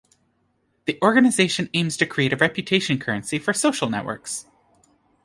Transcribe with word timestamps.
The 0.85 0.97
organization 1.03 1.69
aims 1.75 1.95
to 1.97 2.07
create 2.07 2.33
a 2.33 2.35
reputation 2.35 2.97
currency 2.97 3.37
for 3.37 3.53
social 3.53 3.87
networks. 3.87 4.47